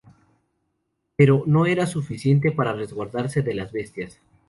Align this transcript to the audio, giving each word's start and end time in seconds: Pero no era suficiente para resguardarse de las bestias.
Pero 1.15 1.43
no 1.45 1.67
era 1.67 1.85
suficiente 1.85 2.51
para 2.51 2.73
resguardarse 2.73 3.43
de 3.43 3.53
las 3.53 3.71
bestias. 3.71 4.19